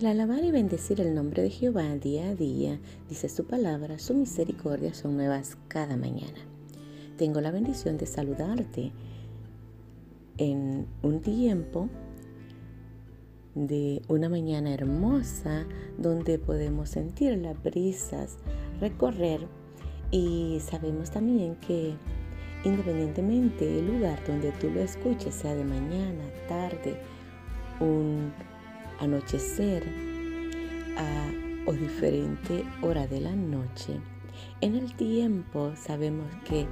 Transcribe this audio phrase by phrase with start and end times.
[0.00, 2.80] El alabar y bendecir el nombre de Jehová día a día,
[3.10, 6.38] dice su palabra, su misericordia son nuevas cada mañana.
[7.18, 8.92] Tengo la bendición de saludarte
[10.38, 11.90] en un tiempo
[13.54, 15.66] de una mañana hermosa
[15.98, 18.38] donde podemos sentir las brisas,
[18.80, 19.46] recorrer
[20.10, 21.92] y sabemos también que
[22.64, 26.96] independientemente del lugar donde tú lo escuches, sea de mañana, tarde,
[27.80, 28.32] un
[29.00, 29.82] anochecer
[31.66, 34.00] o diferente hora de la noche,
[34.60, 36.66] en el tiempo sabemos que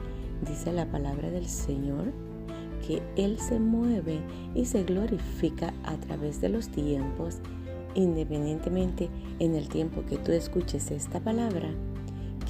[0.48, 2.12] dice la palabra del Señor
[2.86, 4.20] que Él se mueve
[4.54, 7.38] y se glorifica a través de los tiempos,
[7.94, 11.70] independientemente en el tiempo que tú escuches esta palabra,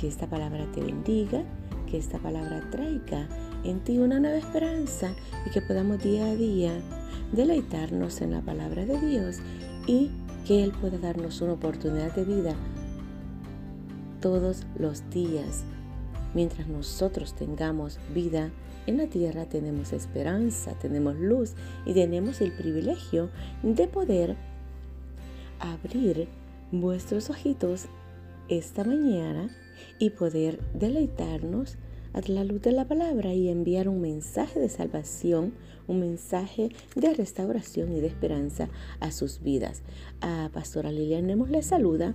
[0.01, 1.42] que esta palabra te bendiga,
[1.90, 3.29] que esta palabra traiga
[3.65, 5.12] en ti una nueva esperanza
[5.46, 6.73] y que podamos día a día
[7.32, 9.38] deleitarnos en la palabra de Dios
[9.89, 10.11] y
[10.47, 12.55] que Él pueda darnos una oportunidad de vida
[14.21, 15.65] todos los días.
[16.35, 18.51] Mientras nosotros tengamos vida
[18.87, 23.31] en la tierra, tenemos esperanza, tenemos luz y tenemos el privilegio
[23.63, 24.37] de poder
[25.59, 26.29] abrir
[26.71, 27.87] vuestros ojitos
[28.49, 29.49] esta mañana
[29.99, 31.77] y poder deleitarnos
[32.12, 35.52] a la luz de la palabra y enviar un mensaje de salvación,
[35.87, 38.68] un mensaje de restauración y de esperanza
[39.01, 39.82] a sus vidas.
[40.20, 42.14] A Pastora Lilian Nemos les saluda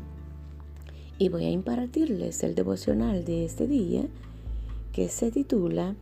[1.17, 4.05] y voy a impartirles el devocional de este día
[4.91, 5.95] que se titula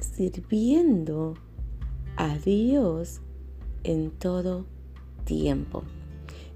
[0.00, 1.34] Sirviendo
[2.16, 3.20] a Dios
[3.82, 4.66] en todo
[5.24, 5.82] tiempo.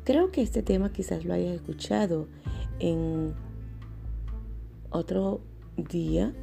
[0.04, 2.28] Creo que este tema quizás lo hayas escuchado
[2.78, 3.34] en
[4.90, 5.40] otro
[5.76, 6.34] día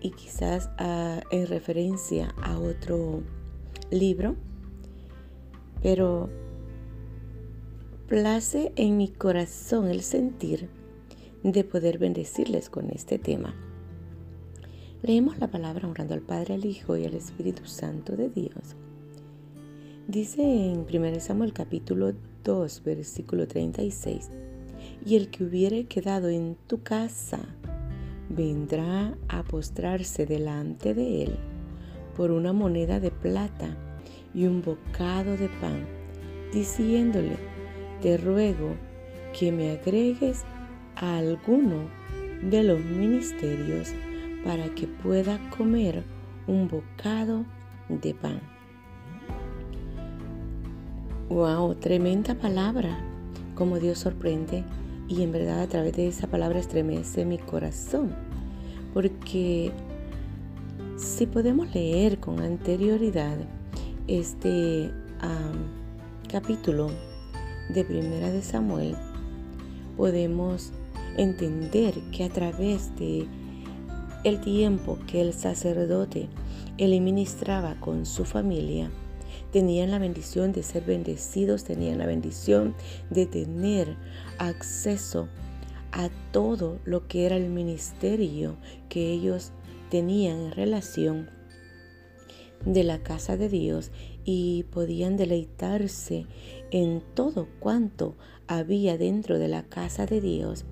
[0.00, 3.22] y quizás ah, en referencia a otro
[3.90, 4.36] libro,
[5.82, 6.28] pero
[8.08, 10.68] place en mi corazón el sentir
[11.42, 13.54] de poder bendecirles con este tema.
[15.02, 18.76] Leemos la palabra honrando al Padre, al Hijo y al Espíritu Santo de Dios.
[20.08, 24.30] Dice en 1 Samuel capítulo 2, versículo 36,
[25.04, 27.40] y el que hubiere quedado en tu casa
[28.28, 31.36] vendrá a postrarse delante de él
[32.16, 33.76] por una moneda de plata
[34.34, 35.86] y un bocado de pan,
[36.52, 37.36] diciéndole,
[38.02, 38.74] te ruego
[39.38, 40.44] que me agregues
[40.96, 41.88] a alguno
[42.42, 43.92] de los ministerios
[44.44, 46.02] para que pueda comer
[46.46, 47.44] un bocado
[47.88, 48.40] de pan.
[51.28, 51.74] ¡Wow!
[51.74, 52.98] Tremenda palabra,
[53.54, 54.64] como Dios sorprende
[55.08, 58.14] y en verdad a través de esa palabra estremece mi corazón,
[58.92, 59.72] porque
[60.96, 63.38] si podemos leer con anterioridad
[64.06, 64.90] este
[66.30, 66.90] capítulo
[67.70, 68.96] de Primera de Samuel,
[69.96, 70.72] podemos
[71.16, 73.26] entender que a través de
[74.24, 76.28] el tiempo que el sacerdote
[76.76, 78.90] él ministraba con su familia,
[79.52, 82.74] tenían la bendición de ser bendecidos, tenían la bendición
[83.10, 83.96] de tener
[84.38, 85.28] acceso
[85.92, 88.56] a todo lo que era el ministerio
[88.88, 89.52] que ellos
[89.90, 91.30] tenían en relación
[92.64, 93.90] de la casa de Dios
[94.24, 96.26] y podían deleitarse
[96.70, 98.16] en todo cuanto
[98.46, 100.64] había dentro de la casa de Dios.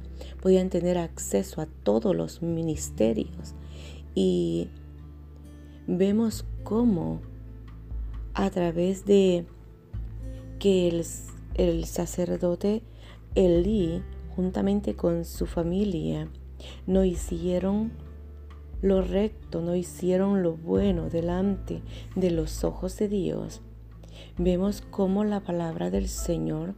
[0.43, 3.55] Podían tener acceso a todos los ministerios
[4.15, 4.69] y
[5.87, 7.21] vemos cómo
[8.37, 9.47] a través de
[10.59, 11.05] que el,
[11.55, 12.83] el sacerdote
[13.35, 14.03] Elí,
[14.35, 16.29] juntamente con su familia,
[16.87, 17.93] no hicieron
[18.83, 21.81] lo recto, no hicieron lo bueno delante
[22.15, 23.63] de los ojos de Dios.
[24.37, 26.75] Vemos cómo la palabra del Señor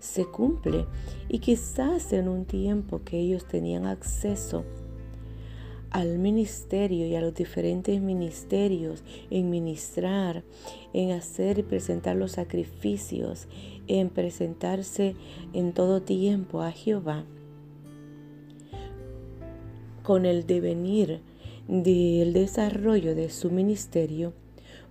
[0.00, 0.86] se cumple
[1.28, 4.64] y quizás en un tiempo que ellos tenían acceso
[5.96, 10.44] al ministerio y a los diferentes ministerios, en ministrar,
[10.92, 13.48] en hacer y presentar los sacrificios,
[13.86, 15.16] en presentarse
[15.54, 17.24] en todo tiempo a Jehová,
[20.02, 21.22] con el devenir
[21.66, 24.34] del desarrollo de su ministerio,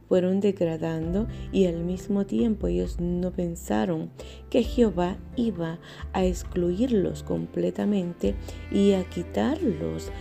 [0.08, 4.10] fueron degradando y al mismo tiempo ellos no pensaron
[4.50, 5.80] que Jehová iba
[6.14, 8.36] a excluirlos completamente
[8.72, 10.12] y a quitarlos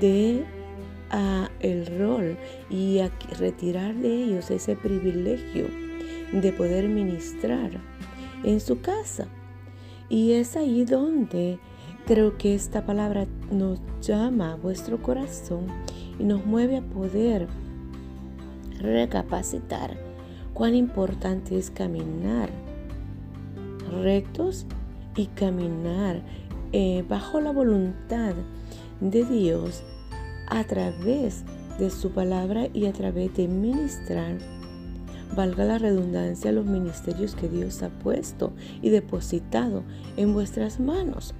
[0.00, 0.44] de
[1.60, 2.36] el rol
[2.70, 5.68] y a retirar de ellos ese privilegio
[6.32, 7.70] de poder ministrar
[8.42, 9.28] en su casa.
[10.08, 11.58] Y es ahí donde
[12.06, 15.66] creo que esta palabra nos llama a vuestro corazón
[16.18, 17.48] y nos mueve a poder
[18.84, 19.96] recapacitar
[20.52, 22.50] cuán importante es caminar
[24.02, 24.66] rectos
[25.16, 26.22] y caminar
[26.72, 28.34] eh, bajo la voluntad
[29.00, 29.82] de Dios
[30.48, 31.44] a través
[31.78, 34.38] de su palabra y a través de ministrar,
[35.36, 38.52] valga la redundancia, los ministerios que Dios ha puesto
[38.82, 39.82] y depositado
[40.16, 41.34] en vuestras manos.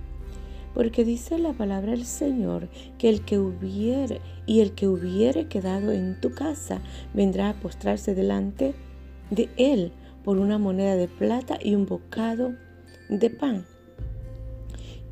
[0.74, 2.68] Porque dice la palabra del Señor
[2.98, 6.82] que el que hubiere y el que hubiere quedado en tu casa
[7.14, 8.74] vendrá a postrarse delante
[9.30, 9.92] de él
[10.24, 12.54] por una moneda de plata y un bocado
[13.08, 13.64] de pan.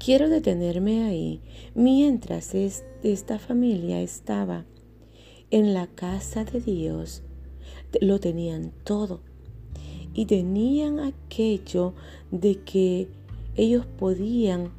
[0.05, 1.41] Quiero detenerme ahí
[1.75, 4.64] mientras esta familia estaba
[5.50, 7.23] en la casa de Dios.
[8.00, 9.20] Lo tenían todo
[10.14, 11.94] y tenían aquello
[12.32, 13.09] de que
[13.55, 14.73] ellos podían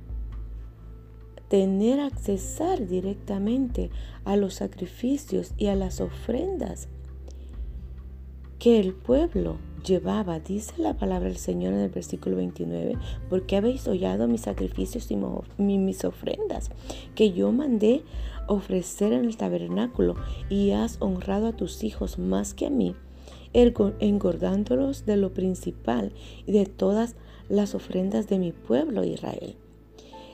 [1.53, 3.91] tener accesar directamente
[4.25, 6.87] a los sacrificios y a las ofrendas
[8.57, 12.97] que el pueblo llevaba, dice la palabra del Señor en el versículo 29,
[13.29, 15.15] porque habéis hollado mis sacrificios y
[15.59, 16.71] mis ofrendas
[17.13, 18.01] que yo mandé
[18.47, 20.15] ofrecer en el tabernáculo
[20.49, 22.95] y has honrado a tus hijos más que a mí,
[23.53, 26.13] engordándolos de lo principal
[26.47, 27.15] y de todas
[27.47, 29.55] las ofrendas de mi pueblo Israel.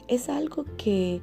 [0.09, 1.21] Es algo que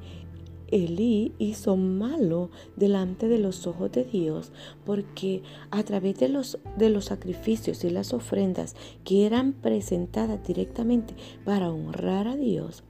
[0.69, 4.51] Elí hizo malo delante de los ojos de Dios
[4.85, 11.15] porque a través de los, de los sacrificios y las ofrendas que eran presentadas directamente
[11.43, 12.83] para honrar a Dios,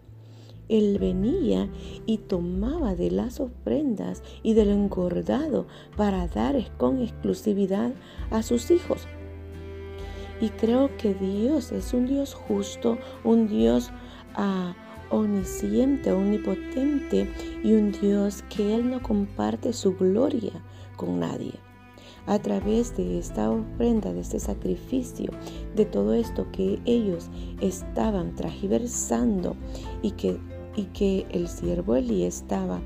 [0.70, 1.70] él venía
[2.06, 5.66] y tomaba de las ofrendas y del engordado
[5.96, 7.94] para dar con exclusividad
[8.30, 9.08] a sus hijos.
[10.42, 13.90] Y creo que Dios es un Dios justo, un Dios
[14.36, 14.76] ah,
[15.10, 17.30] omnisciente, omnipotente
[17.64, 20.54] y un Dios que Él no comparte su gloria
[20.96, 21.54] con nadie.
[22.26, 25.32] A través de esta ofrenda, de este sacrificio,
[25.76, 27.30] de todo esto que ellos
[27.62, 29.56] estaban tragiversando
[30.02, 30.38] y que,
[30.76, 32.82] y que el siervo Elí estaba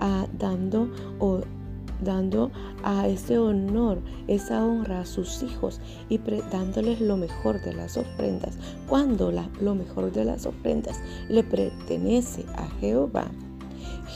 [0.00, 0.90] ah, dando
[1.20, 1.42] o
[2.02, 2.50] dando
[2.82, 6.18] a ese honor, esa honra a sus hijos y
[6.50, 8.58] dándoles lo mejor de las ofrendas.
[8.88, 13.30] Cuando lo mejor de las ofrendas le pertenece a Jehová,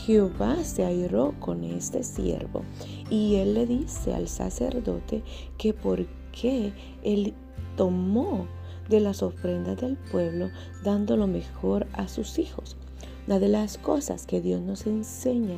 [0.05, 2.63] Jehová se airó con este siervo
[3.11, 5.23] y él le dice al sacerdote
[5.57, 6.73] que por qué
[7.03, 7.35] él
[7.77, 8.47] tomó
[8.89, 10.51] de las ofrendas del pueblo
[10.83, 12.77] dando lo mejor a sus hijos.
[13.27, 15.57] Una de las cosas que Dios nos enseña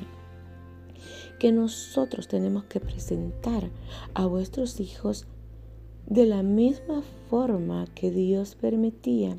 [1.39, 3.71] que nosotros tenemos que presentar
[4.15, 5.27] a vuestros hijos
[6.07, 9.39] de la misma forma que Dios permitía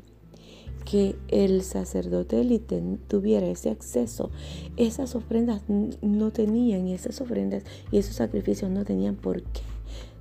[0.84, 2.42] que el sacerdote
[3.08, 4.30] tuviera ese acceso.
[4.78, 5.62] Esas ofrendas
[6.00, 9.60] no tenían, y esas ofrendas y esos sacrificios no tenían por qué,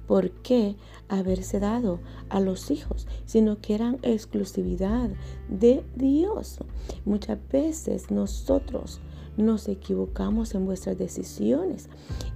[0.07, 0.75] por qué
[1.07, 5.09] haberse dado a los hijos, sino que eran exclusividad
[5.47, 6.57] de Dios.
[7.05, 8.99] Muchas veces nosotros
[9.37, 11.89] nos equivocamos en vuestras decisiones.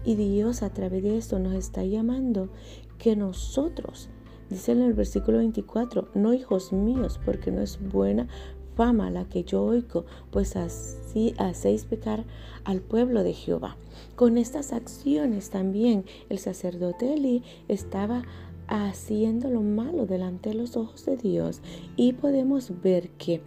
[0.06, 2.50] Y Dios a través de esto nos está llamando
[2.98, 4.10] que nosotros,
[4.50, 8.28] dice en el versículo 24, no hijos míos, porque no es buena
[8.76, 12.26] fama la que yo oigo, pues así hacéis pecar
[12.64, 13.78] al pueblo de Jehová.
[14.16, 18.24] Con estas acciones también el sacerdote Eli estaba
[18.68, 21.62] haciendo lo malo delante de los ojos de Dios
[21.98, 23.42] y podemos ver que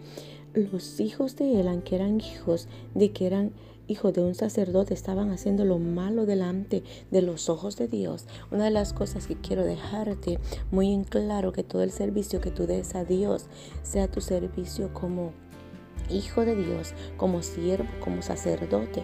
[0.55, 3.53] los hijos de Elan, que eran hijos de que eran
[3.87, 8.27] hijos de un sacerdote, estaban haciendo lo malo delante de los ojos de Dios.
[8.51, 10.39] Una de las cosas que quiero dejarte
[10.71, 13.47] muy en claro, que todo el servicio que tú des a Dios
[13.83, 15.33] sea tu servicio como
[16.11, 19.03] hijo de Dios, como siervo, como sacerdote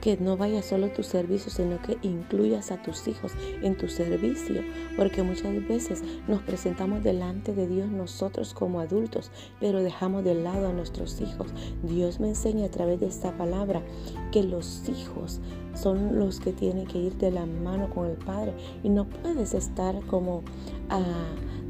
[0.00, 4.62] que no vaya solo tu servicio, sino que incluyas a tus hijos en tu servicio,
[4.96, 10.68] porque muchas veces nos presentamos delante de Dios nosotros como adultos, pero dejamos de lado
[10.68, 11.48] a nuestros hijos.
[11.82, 13.82] Dios me enseña a través de esta palabra
[14.30, 15.40] que los hijos
[15.74, 19.54] son los que tienen que ir de la mano con el Padre y no puedes
[19.54, 20.42] estar como
[20.90, 21.02] ah,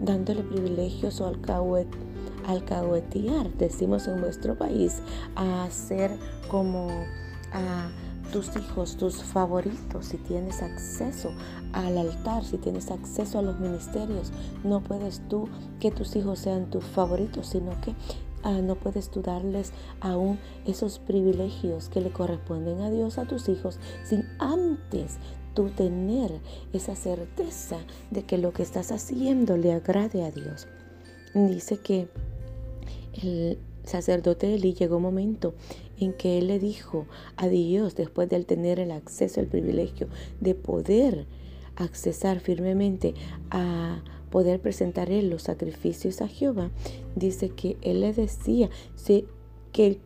[0.00, 1.26] dándole privilegios o
[2.47, 5.02] alcahuetear, decimos en nuestro país,
[5.35, 6.11] a ser
[6.49, 6.88] como...
[7.52, 7.88] a
[8.32, 11.30] tus hijos, tus favoritos, si tienes acceso
[11.73, 14.32] al altar, si tienes acceso a los ministerios,
[14.64, 15.49] no puedes tú
[15.80, 17.94] que tus hijos sean tus favoritos, sino que
[18.42, 23.49] ah, no puedes tú darles aún esos privilegios que le corresponden a Dios a tus
[23.49, 25.18] hijos sin antes
[25.54, 26.40] tú tener
[26.73, 27.78] esa certeza
[28.11, 30.68] de que lo que estás haciendo le agrade a Dios.
[31.35, 32.08] Dice que
[33.23, 35.54] el sacerdote Eli llegó un momento
[36.00, 40.09] en que él le dijo a Dios, después de él tener el acceso, el privilegio
[40.40, 41.26] de poder
[41.76, 43.14] accesar firmemente
[43.50, 46.71] a poder presentar él los sacrificios a Jehová,
[47.14, 48.69] dice que él le decía
[49.73, 50.00] que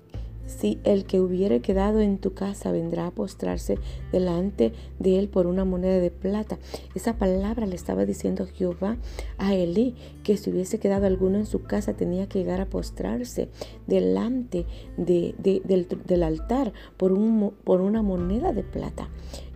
[0.46, 3.78] si el que hubiere quedado en tu casa vendrá a postrarse
[4.10, 6.58] delante de él por una moneda de plata.
[6.94, 8.96] Esa palabra le estaba diciendo Jehová
[9.38, 13.48] a Elí que si hubiese quedado alguno en su casa tenía que llegar a postrarse
[13.86, 19.08] delante del, altar por, un, por una moneda de plata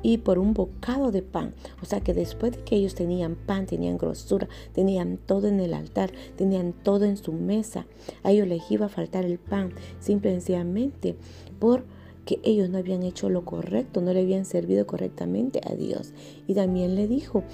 [0.03, 1.55] y por un bocado de pan.
[1.83, 5.75] O sea que después de que ellos tenían pan, tenían grosura, tenían todo en el
[5.75, 7.87] altar, tenían todo en su mesa,
[8.23, 11.17] a ellos les iba a faltar el pan, simplemente
[11.59, 16.13] porque ellos no habían hecho lo correcto, no le habían servido correctamente a Dios.
[16.47, 17.45] Y también le dijo,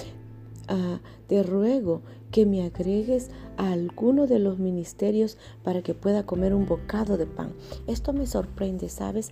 [0.72, 6.54] ah, te ruego que me agregues a alguno de los ministerios para que pueda comer
[6.54, 7.52] un bocado de pan.
[7.86, 9.30] Esto me sorprende, ¿sabes?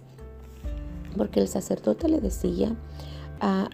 [1.16, 2.76] Porque el sacerdote le decía,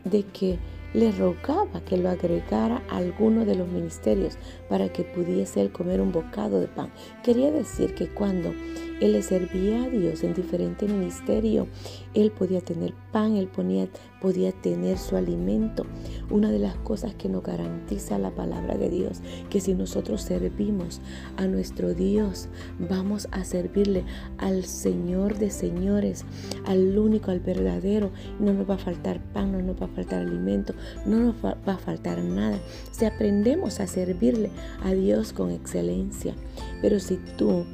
[0.04, 0.58] de que
[0.94, 6.00] le rogaba que lo agregara a alguno de los ministerios para que pudiese él comer
[6.00, 6.90] un bocado de pan.
[7.22, 8.54] Quería decir que cuando
[9.00, 11.66] él le servía a Dios en diferente ministerio.
[12.14, 15.84] Él podía tener pan, él podía tener su alimento.
[16.30, 21.02] Una de las cosas que nos garantiza la palabra de Dios, que si nosotros servimos
[21.36, 22.48] a nuestro Dios,
[22.78, 24.04] vamos a servirle
[24.38, 26.24] al Señor de señores,
[26.64, 28.10] al único, al verdadero.
[28.40, 30.74] No nos va a faltar pan, no nos va a faltar alimento,
[31.04, 32.58] no nos va a faltar nada.
[32.92, 34.50] Si aprendemos a servirle
[34.82, 36.34] a Dios con excelencia.
[36.80, 37.64] Pero si tú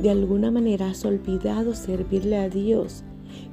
[0.00, 3.04] de alguna manera has olvidado servirle a Dios,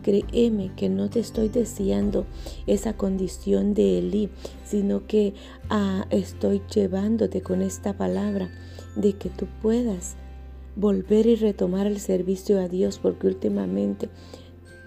[0.01, 2.25] créeme que no te estoy deseando
[2.65, 4.29] esa condición de Elí,
[4.63, 5.33] sino que
[5.69, 8.49] ah, estoy llevándote con esta palabra
[8.95, 10.15] de que tú puedas
[10.77, 14.09] volver y retomar el servicio a Dios, porque últimamente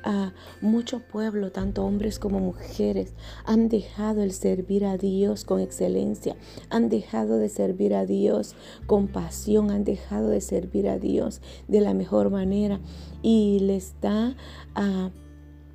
[0.03, 3.15] a mucho pueblo, tanto hombres como mujeres,
[3.45, 6.37] han dejado el servir a Dios con excelencia,
[6.69, 8.55] han dejado de servir a Dios
[8.87, 12.81] con pasión, han dejado de servir a Dios de la mejor manera.
[13.23, 14.37] Y les da
[14.75, 15.11] a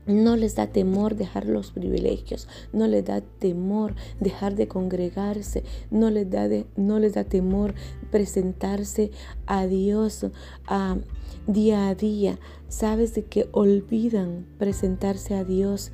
[0.08, 6.10] no les da temor dejar los privilegios, no les da temor dejar de congregarse, no
[6.10, 7.74] les da, no les da temor
[8.12, 9.12] presentarse
[9.48, 10.28] a Dios
[10.68, 10.98] a,
[11.48, 12.40] día a día.
[12.68, 15.92] Sabes de que olvidan presentarse a Dios,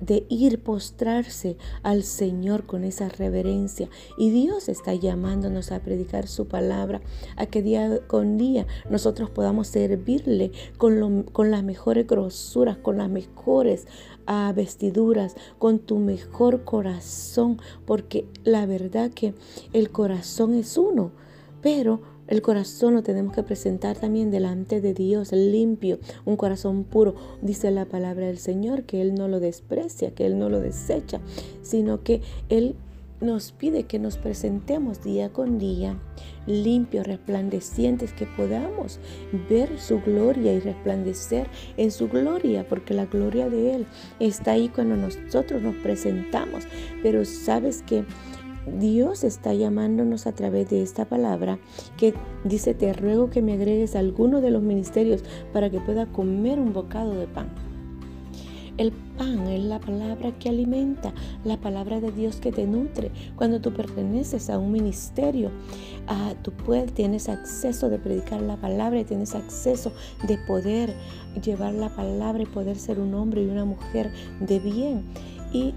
[0.00, 3.88] de ir postrarse al Señor con esa reverencia.
[4.16, 7.00] Y Dios está llamándonos a predicar su palabra,
[7.36, 13.10] a que día con día nosotros podamos servirle con, con las mejores grosuras, con las
[13.10, 13.86] mejores
[14.26, 19.34] ah, vestiduras, con tu mejor corazón, porque la verdad que
[19.72, 21.10] el corazón es uno,
[21.62, 27.14] pero el corazón lo tenemos que presentar también delante de Dios, limpio, un corazón puro.
[27.42, 31.20] Dice la palabra del Señor que Él no lo desprecia, que Él no lo desecha,
[31.62, 32.76] sino que Él
[33.20, 35.98] nos pide que nos presentemos día con día,
[36.46, 39.00] limpios, resplandecientes, que podamos
[39.48, 43.86] ver su gloria y resplandecer en su gloria, porque la gloria de Él
[44.20, 46.64] está ahí cuando nosotros nos presentamos.
[47.02, 48.04] Pero sabes que
[48.66, 51.58] Dios está llamándonos a través de esta palabra
[51.96, 56.06] que dice, te ruego que me agregues a alguno de los ministerios para que pueda
[56.06, 57.48] comer un bocado de pan.
[58.76, 63.10] El pan es la palabra que alimenta, la palabra de Dios que te nutre.
[63.36, 65.50] Cuando tú perteneces a un ministerio,
[66.08, 69.92] ah, tú puedes, tienes acceso de predicar la palabra tienes acceso
[70.26, 70.92] de poder
[71.42, 75.04] llevar la palabra y poder ser un hombre y una mujer de bien.
[75.52, 75.72] Y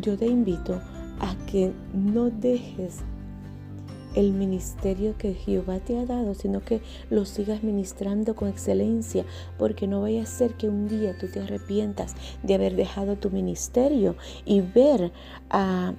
[0.00, 0.80] yo te invito
[1.22, 2.98] a que no dejes
[4.14, 9.24] el ministerio que Jehová te ha dado, sino que lo sigas ministrando con excelencia,
[9.58, 13.30] porque no vaya a ser que un día tú te arrepientas de haber dejado tu
[13.30, 15.12] ministerio y ver
[15.48, 15.94] a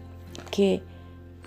[0.51, 0.83] que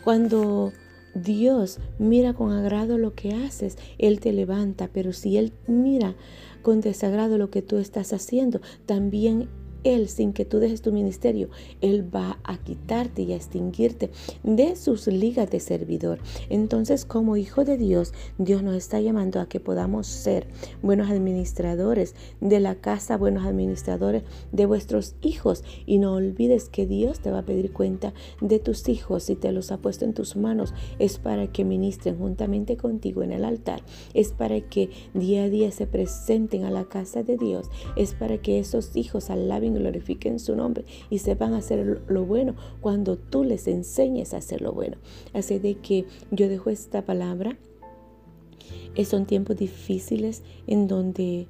[0.02, 0.72] cuando
[1.14, 6.14] Dios mira con agrado lo que haces, Él te levanta, pero si Él mira
[6.62, 9.48] con desagrado lo que tú estás haciendo, también
[9.84, 11.48] él, sin que tú dejes tu ministerio,
[11.80, 14.10] Él va a quitarte y a extinguirte
[14.42, 16.18] de sus ligas de servidor.
[16.48, 20.48] Entonces, como hijo de Dios, Dios nos está llamando a que podamos ser
[20.82, 25.64] buenos administradores de la casa, buenos administradores de vuestros hijos.
[25.86, 29.24] Y no olvides que Dios te va a pedir cuenta de tus hijos.
[29.24, 33.32] Si te los ha puesto en tus manos, es para que ministren juntamente contigo en
[33.32, 33.82] el altar.
[34.14, 37.70] Es para que día a día se presenten a la casa de Dios.
[37.96, 43.16] Es para que esos hijos alaben glorifiquen su nombre y sepan hacer lo bueno cuando
[43.16, 44.96] tú les enseñes a hacer lo bueno.
[45.32, 47.56] Así de que yo dejo esta palabra.
[49.04, 51.46] Son tiempos difíciles en donde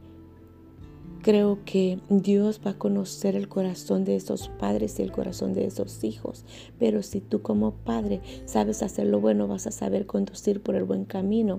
[1.27, 5.67] Creo que Dios va a conocer el corazón de esos padres y el corazón de
[5.67, 6.45] esos hijos.
[6.79, 10.85] Pero si tú como padre sabes hacer lo bueno, vas a saber conducir por el
[10.85, 11.59] buen camino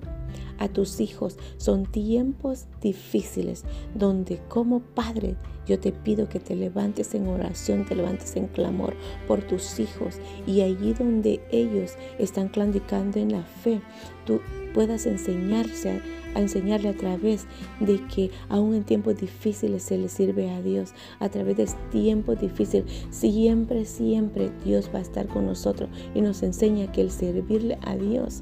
[0.57, 1.35] a tus hijos.
[1.57, 5.35] Son tiempos difíciles donde como padre
[5.67, 8.95] yo te pido que te levantes en oración, te levantes en clamor
[9.27, 13.81] por tus hijos y allí donde ellos están claudicando en la fe,
[14.25, 14.39] tú
[14.73, 16.01] puedas enseñarse
[16.35, 17.45] a enseñarle a través
[17.79, 22.39] de que aún en tiempos difíciles se le sirve a Dios, a través de tiempos
[22.39, 27.77] difíciles, siempre, siempre Dios va a estar con nosotros y nos enseña que el servirle
[27.81, 28.41] a Dios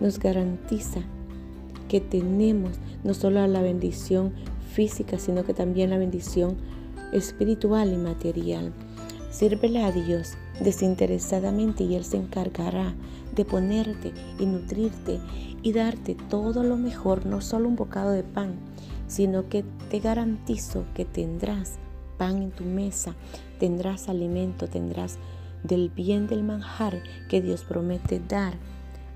[0.00, 1.00] nos garantiza
[1.88, 4.32] que tenemos no solo la bendición
[4.72, 6.56] física, sino que también la bendición
[7.12, 8.72] espiritual y material.
[9.30, 12.94] Sírvele a Dios desinteresadamente y Él se encargará
[13.34, 15.20] de ponerte y nutrirte
[15.62, 18.56] y darte todo lo mejor, no solo un bocado de pan,
[19.06, 21.78] sino que te garantizo que tendrás
[22.18, 23.14] pan en tu mesa,
[23.58, 25.18] tendrás alimento, tendrás
[25.62, 28.54] del bien del manjar que Dios promete dar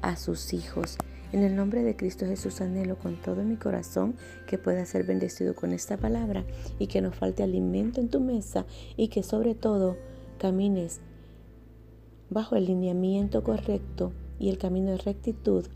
[0.03, 0.97] a sus hijos.
[1.33, 4.15] En el nombre de Cristo Jesús anhelo con todo mi corazón
[4.47, 6.45] que pueda ser bendecido con esta palabra
[6.79, 8.65] y que no falte alimento en tu mesa
[8.97, 9.97] y que sobre todo
[10.39, 11.01] camines
[12.31, 15.67] bajo el lineamiento correcto y el camino de rectitud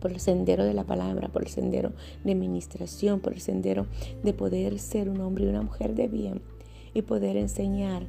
[0.00, 1.92] por el sendero de la palabra, por el sendero
[2.24, 3.86] de administración, por el sendero
[4.22, 6.42] de poder ser un hombre y una mujer de bien
[6.94, 8.06] y poder enseñar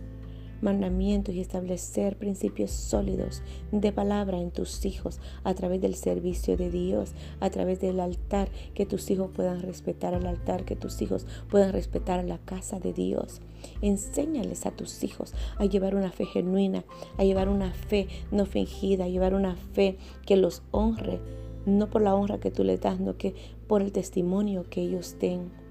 [0.61, 6.69] mandamientos y establecer principios sólidos de palabra en tus hijos a través del servicio de
[6.69, 11.25] Dios, a través del altar, que tus hijos puedan respetar el altar, que tus hijos
[11.49, 13.41] puedan respetar la casa de Dios.
[13.81, 16.85] Enséñales a tus hijos a llevar una fe genuina,
[17.17, 21.19] a llevar una fe no fingida, a llevar una fe que los honre,
[21.65, 23.33] no por la honra que tú les das, sino que
[23.67, 25.64] por el testimonio que ellos den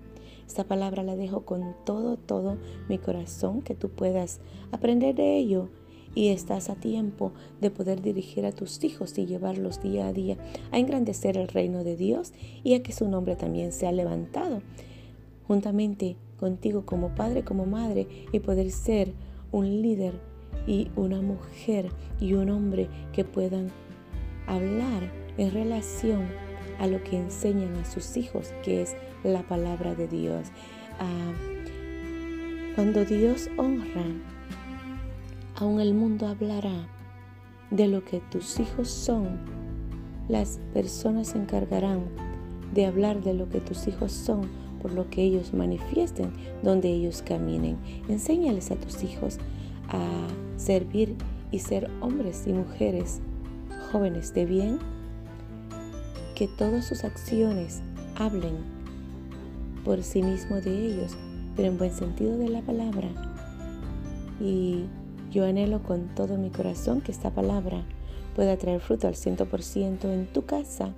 [0.47, 2.59] esta palabra la dejo con todo, todo
[2.89, 4.41] mi corazón, que tú puedas
[4.73, 5.69] aprender de ello.
[6.17, 10.37] Y estás a tiempo de poder dirigir a tus hijos y llevarlos día a día
[10.71, 14.63] a engrandecer el reino de Dios y a que su nombre también sea levantado
[15.47, 19.13] juntamente contigo como padre, como madre y poder ser
[19.53, 20.15] un líder
[20.67, 23.71] y una mujer y un hombre que puedan
[24.47, 26.29] hablar en relación
[26.79, 30.49] a lo que enseñan a sus hijos, que es la palabra de Dios.
[31.01, 31.33] Ah,
[32.75, 34.05] cuando Dios honra,
[35.57, 36.89] aún el mundo hablará
[37.71, 39.39] de lo que tus hijos son.
[40.29, 42.05] Las personas se encargarán
[42.73, 44.49] de hablar de lo que tus hijos son
[44.85, 46.31] por lo que ellos manifiesten,
[46.63, 47.79] donde ellos caminen.
[48.09, 49.39] Enséñales a tus hijos
[49.89, 50.27] a
[50.59, 51.17] servir
[51.51, 53.23] y ser hombres y mujeres
[53.91, 54.79] jóvenes de bien,
[56.35, 57.81] que todas sus acciones
[58.17, 58.74] hablen
[59.85, 61.13] por sí mismo de ellos,
[61.57, 63.09] pero en buen sentido de la palabra.
[64.41, 64.85] Y
[65.31, 67.85] yo anhelo con todo mi corazón que esta palabra
[68.35, 70.93] pueda traer fruto al 100% en tu casa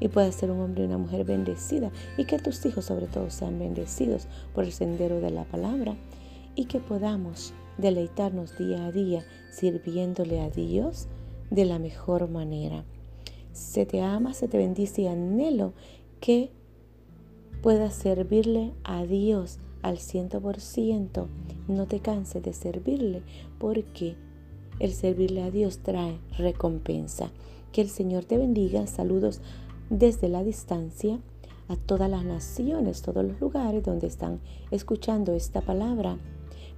[0.00, 3.30] y pueda ser un hombre y una mujer bendecida y que tus hijos sobre todo
[3.30, 5.96] sean bendecidos por el sendero de la palabra
[6.54, 11.08] y que podamos deleitarnos día a día sirviéndole a Dios
[11.50, 12.84] de la mejor manera.
[13.52, 15.72] Se te ama, se te bendice y anhelo
[16.20, 16.50] que
[17.66, 21.26] puedas servirle a Dios al ciento por ciento.
[21.66, 23.24] No te canses de servirle
[23.58, 24.14] porque
[24.78, 27.32] el servirle a Dios trae recompensa.
[27.72, 28.86] Que el Señor te bendiga.
[28.86, 29.40] Saludos
[29.90, 31.18] desde la distancia
[31.66, 34.38] a todas las naciones, todos los lugares donde están
[34.70, 36.18] escuchando esta palabra.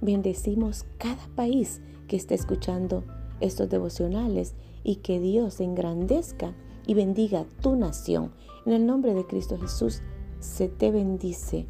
[0.01, 3.03] Bendecimos cada país que está escuchando
[3.41, 6.55] estos devocionales y que Dios engrandezca
[6.87, 8.31] y bendiga tu nación.
[8.65, 10.01] En el nombre de Cristo Jesús
[10.39, 11.65] se te bendice.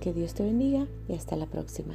[0.00, 1.94] Que Dios te bendiga y hasta la próxima.